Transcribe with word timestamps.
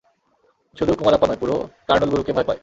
শুধু 0.77 0.93
কুমারাপ্পা 0.95 1.27
নয়, 1.27 1.37
পুরো 1.37 1.55
কারনুল 1.87 2.09
গুরুকে 2.09 2.31
ভয় 2.33 2.43
পায়। 2.43 2.59